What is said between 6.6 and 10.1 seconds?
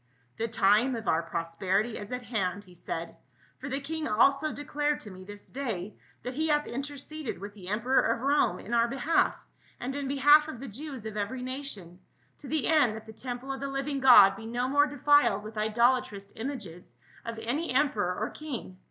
interceded with the emperor of Rome in our behalf and in